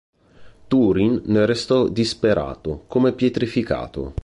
Túrin 0.67 1.21
ne 1.25 1.45
restò 1.45 1.87
disperato, 1.87 2.85
come 2.87 3.11
pietrificato. 3.13 4.15